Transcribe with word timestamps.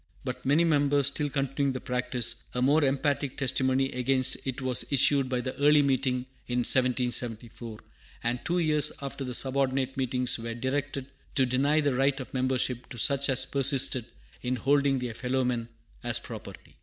But 0.23 0.43
many 0.47 0.63
members 0.63 1.05
still 1.05 1.29
continuing 1.29 1.73
the 1.73 1.79
practice, 1.79 2.41
a 2.55 2.61
more 2.63 2.83
emphatic 2.83 3.37
testimony 3.37 3.91
against 3.91 4.35
it 4.45 4.59
was 4.59 4.83
issued 4.89 5.29
by 5.29 5.41
the 5.41 5.53
Yearly 5.59 5.83
Meeting 5.83 6.25
in 6.47 6.61
1774; 6.61 7.77
and 8.23 8.43
two 8.43 8.57
years 8.57 8.91
after 9.03 9.23
the 9.23 9.35
subordinate 9.35 9.97
meetings 9.97 10.39
were 10.39 10.55
directed 10.55 11.05
to 11.35 11.45
deny 11.45 11.81
the 11.81 11.93
right 11.93 12.19
of 12.19 12.33
membership 12.33 12.89
to 12.89 12.97
such 12.97 13.29
as 13.29 13.45
persisted 13.45 14.05
in 14.41 14.55
holding 14.55 14.97
their 14.97 15.13
fellow 15.13 15.43
men 15.43 15.69
as 16.03 16.17
property. 16.17 16.77